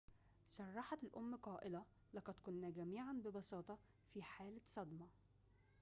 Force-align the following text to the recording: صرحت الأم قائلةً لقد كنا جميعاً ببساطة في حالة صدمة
صرحت 0.47 1.03
الأم 1.03 1.35
قائلةً 1.35 1.83
لقد 2.13 2.35
كنا 2.45 2.69
جميعاً 2.69 3.13
ببساطة 3.13 3.77
في 4.13 4.23
حالة 4.23 4.61
صدمة 4.65 5.07